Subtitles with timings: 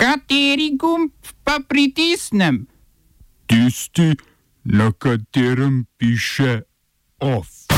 [0.00, 1.12] Kateri gumb
[1.44, 2.64] pa pritisnem?
[3.46, 4.16] Tisti,
[4.64, 6.62] na katerem piše
[7.20, 7.68] OF.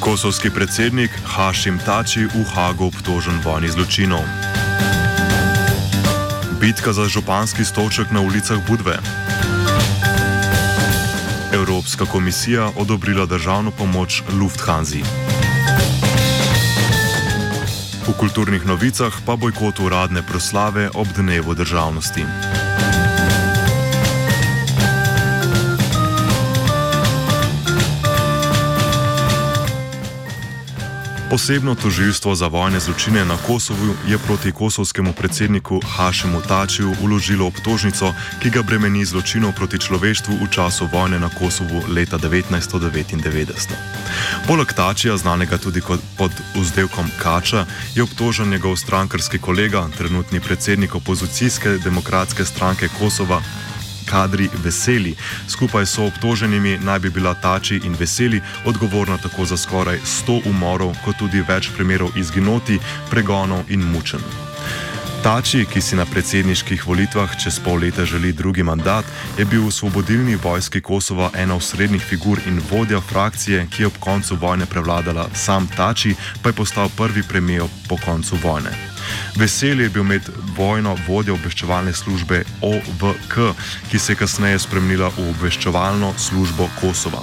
[0.00, 4.26] Kosovski predsednik Hašim Tači v Hagu obtožen vojni zločinov.
[6.58, 8.98] Bitka za županski stolček na ulicah Budve.
[11.54, 15.06] Evropska komisija odobrila državno pomoč Lufthansi.
[18.02, 22.26] V kulturnih novicah pa bojkot uradne proslave ob dnevu državnosti.
[31.32, 38.12] Posebno tožilstvo za vojne zločine na Kosovu je proti kosovskemu predsedniku Hašemu Tačiju uložilo obtožnico,
[38.42, 43.72] ki ga bremeni zločinov proti človeštvu v času vojne na Kosovu leta 1999.
[44.44, 47.64] Poleg Tačija, znanega tudi kot pod vzdevkom Kača,
[47.96, 53.40] je obtožen njegov strankarski kolega, trenutni predsednik opozicijske demokratske stranke Kosova
[54.06, 55.14] kadri veseli.
[55.48, 60.96] Skupaj so obtoženimi naj bi bila Tači in veseli odgovorna tako za skoraj 100 umorov,
[61.04, 62.78] kot tudi več primerov izginoti,
[63.10, 64.24] pregonov in mučenj.
[65.22, 69.06] Tači, ki si na predsedniških volitvah čez pol leta želi drugi mandat,
[69.38, 73.86] je bil v osvobodilni vojski Kosova ena od srednjih figur in vodja frakcije, ki je
[73.86, 75.28] ob koncu vojne prevladala.
[75.34, 78.74] Sam Tači pa je postal prvi premijer po koncu vojne.
[79.36, 83.54] Veselje je bil med vojno vodja obveščevalne službe OVK,
[83.90, 87.22] ki se je kasneje spremenila v obveščevalno službo Kosova.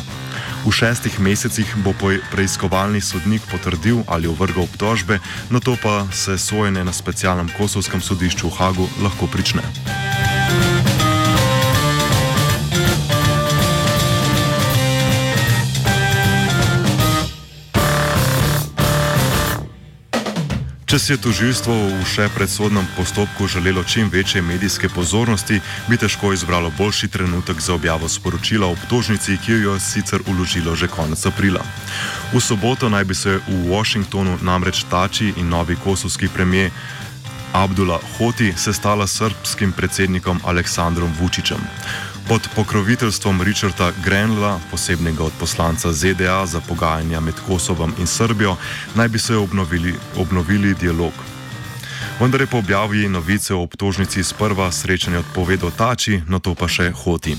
[0.66, 1.94] V šestih mesecih bo
[2.32, 8.48] preiskovalni sodnik potrdil ali ovrgal obtožbe, na to pa se sojenje na specialnem kosovskem sodišču
[8.48, 9.64] v Hagu lahko prične.
[20.90, 26.32] Če si je tožilstvo v še predsodnem postopku želelo čim večje medijske pozornosti, bi težko
[26.34, 31.22] izbralo boljši trenutek za objavo sporočila o obtožnici, ki jo je sicer uložilo že konec
[31.30, 31.62] aprila.
[32.34, 36.74] V soboto naj bi se v Washingtonu namreč Tači in novi kosovski premijer
[37.54, 41.62] Abdullah Hoti sestala s srpskim predsednikom Aleksandrom Vučičem.
[42.30, 48.56] Pod pokroviteljstvom Richarda Grenla, posebnega odposlanca ZDA za pogajanja med Kosovom in Srbijo,
[48.96, 51.14] naj bi se obnovili, obnovili dialog.
[52.20, 56.92] Vendar je po objavi novice o obtožnici sprva srečanje odpovedal Tači, na to pa še
[56.92, 57.38] Hoti.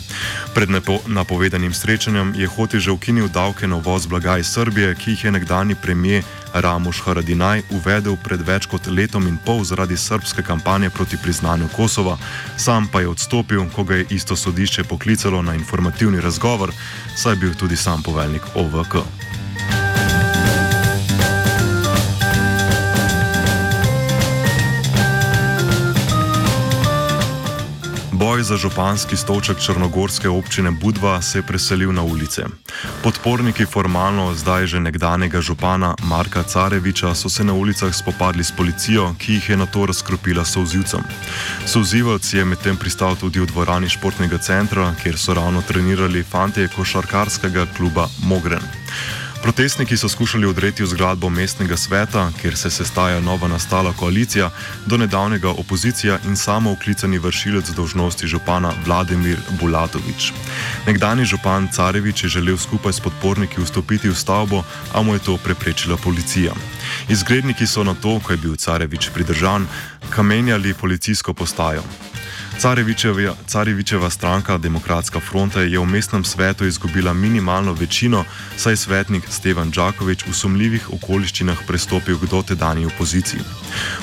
[0.55, 0.69] Pred
[1.07, 5.31] napovedanim srečanjem je Hoti že ukinil davke na voz blaga iz Srbije, ki jih je
[5.31, 6.25] nekdani premijer
[6.55, 12.19] Ramuš Haradinaj uvedel pred več kot letom in pol zaradi srpske kampanje proti priznanju Kosova,
[12.57, 16.73] sam pa je odstopil, ko ga je isto sodišče poklicalo na informativni razgovor,
[17.17, 19.30] saj je bil tudi sam poveljnik OVK.
[28.31, 32.45] Boj za županski stolček črnogorske občine Budva se je preselil na ulice.
[33.03, 39.15] Podporniki formalno zdaj že nekdanjega župana Marka Careviča so se na ulicah spopadli s policijo,
[39.19, 41.03] ki jih je na to razkropila sozivcem.
[41.67, 47.67] Sozivec je medtem pristal tudi v dvorani športnega centra, kjer so ravno trenirali fantje košarkarskega
[47.77, 48.63] kluba Mogren.
[49.43, 54.51] Protestniki so skušali odreti v zgradbo mestnega sveta, kjer se sestaja nova nastala koalicija,
[54.87, 60.33] do nedavnega opozicija in samo uklicani vršilec dožnosti župana Vladimir Bulatovič.
[60.87, 64.63] Nekdani župan Carevič je želel skupaj s podporniki vstopiti v stavbo,
[64.93, 66.53] a mu je to preprečila policija.
[67.09, 69.67] Izgredniki so na to, ko je bil Carevič pridržan,
[70.11, 71.83] kamenjali policijsko postajo.
[72.61, 78.25] Carevičeva stranka Demokratska fronta je v mestnem svetu izgubila minimalno večino,
[78.57, 83.41] saj je svetnik Stevan Đakovič v sumljivih okoliščinah prestopil k dotedanji opoziciji.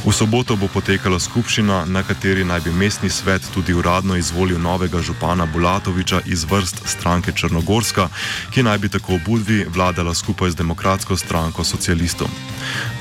[0.06, 5.01] V soboto bo potekala skupščina, na kateri naj bi mestni svet tudi uradno izvolil novega
[5.01, 8.09] župana Bulatoviča iz vrst stranke Črnogorska,
[8.50, 12.28] ki naj bi tako v Budvi vladala skupaj z Demokratsko stranko socialistov.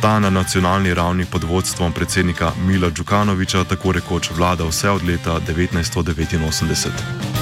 [0.04, 5.40] Ta na nacionalni ravni pod vodstvom predsednika Mila Đukanoviča tako rekoč vlada vse od leta
[5.52, 7.36] 1989.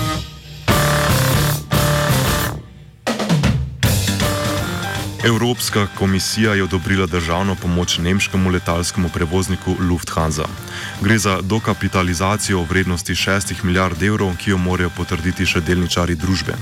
[5.25, 10.45] Evropska komisija je odobrila državno pomoč nemškemu letalskemu prevozniku Lufthansa.
[11.01, 16.53] Gre za dokapitalizacijo v vrednosti 6 milijard evrov, ki jo morajo potrditi še delničari družbe.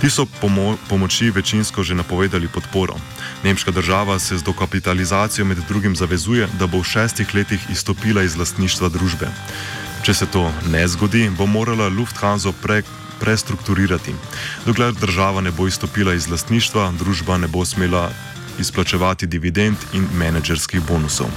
[0.00, 2.98] Ti so pomo pomoči večinsko že napovedali podporo.
[3.44, 8.36] Nemška država se z dokapitalizacijo med drugim zavezuje, da bo v šestih letih izstopila iz
[8.36, 9.30] lastništva družbe.
[10.02, 12.80] Če se to ne zgodi, bo morala Lufthansa pre,
[13.20, 14.14] prestrukturirati.
[14.66, 18.10] Dokler država ne bo izstopila iz lastništva, družba ne bo smela
[18.58, 21.30] izplačevati dividend in menedžerskih bonusov.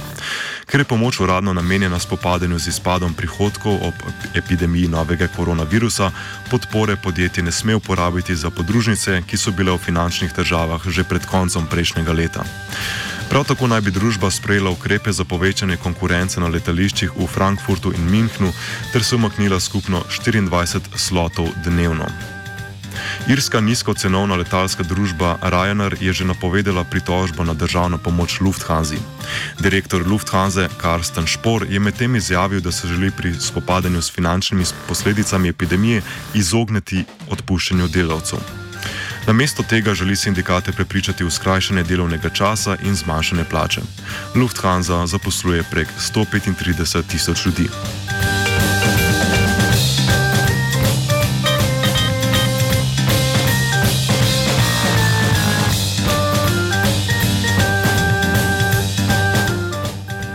[0.66, 3.94] Ker je pomoč uradno namenjena spopadanju z izpadom prihodkov ob
[4.34, 6.10] epidemiji novega koronavirusa,
[6.50, 11.26] podpore podjetje ne sme uporabiti za podružnice, ki so bile v finančnih težavah že pred
[11.26, 12.44] koncem prejšnjega leta.
[13.30, 18.08] Prav tako naj bi družba sprejela ukrepe za povečanje konkurence na letališčih v Frankfurtu in
[18.10, 18.52] Münchnu
[18.92, 22.06] ter se umaknila skupno 24 slotov dnevno.
[23.28, 28.94] Irska nizkocenovna letalska družba Ryanair je že napovedala pritožbo na državno pomoč Lufthansa.
[29.60, 35.48] Direktor Lufthansa Karsten Spohr je medtem izjavil, da se želi pri spopadanju s finančnimi posledicami
[35.48, 36.02] epidemije
[36.34, 38.65] izogniti odpuščanju delavcev.
[39.26, 43.80] Namesto tega želi sindikate prepričati v skrajšanje delovnega časa in zmanjšanje plače.
[44.34, 47.68] Lufthansa zaposluje prek 135 tisoč ljudi.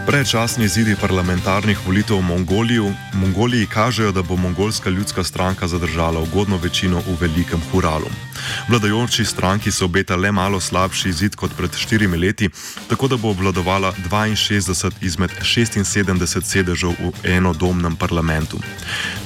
[0.08, 6.58] Predčasni izidi parlamentarnih volitev v Mongoliji, Mongoliji kažejo, da bo mongolska ljudska stranka zadržala ugodno
[6.58, 8.31] večino v velikem Huralu.
[8.68, 12.50] Vladajoči stranki se obeta le malo slabši izid kot pred štirimi leti,
[12.90, 18.60] tako da bo obvladovala 62 izmed 76 sedežev v enodomnem parlamentu.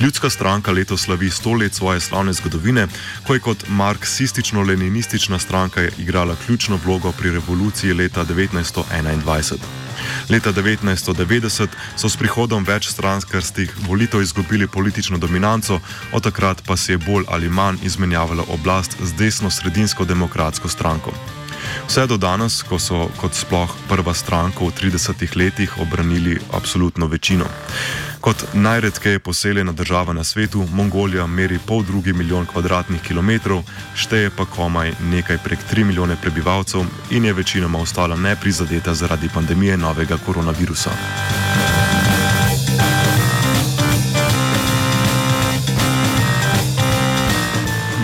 [0.02, 2.88] Ljudska stranka letos slavi sto let svoje slavne zgodovine,
[3.28, 9.85] ko je kot marksistično-leninistična stranka igrala ključno vlogo pri revoluciji leta 1921.
[10.30, 15.80] Leta 1990 so s prihodom več strankarskih volitev izgubili politično dominanco,
[16.14, 21.14] od takrat pa se je bolj ali manj izmenjavala oblast z desno-sredinsko demokratsko stranko.
[21.88, 27.46] Vse do danes, ko so kot sploh prva stranka v 30 letih obranili absolutno večino.
[28.26, 33.62] Kot najredkeje poseljena država na svetu, Mongolija meri pol drugi milijon kvadratnih kilometrov,
[33.96, 36.82] šteje pa komaj nekaj prek 3 milijone prebivalcev
[37.12, 40.90] in je večinoma ostala neprizadeta zaradi pandemije novega koronavirusa.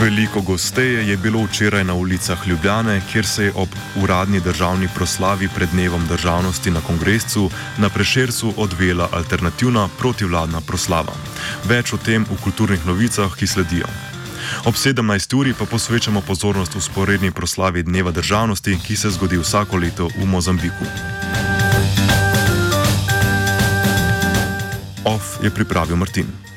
[0.02, 3.70] Veliko gosteje je bilo včeraj na ulicah Ljubljane, kjer se je ob
[4.04, 11.14] uradni državni proslavi pred dnevom državnosti na kongresu na Prešercu odvela alternativna protivladna proslava.
[11.70, 13.86] Več o tem v kulturnih novicah, ki sledijo.
[14.66, 15.36] Ob 17.
[15.38, 20.86] uri pa posvečamo pozornost usporedni proslavi dneva državnosti, ki se zgodi vsako leto v Mozambiku.
[25.06, 26.51] OF je pripravil Martin.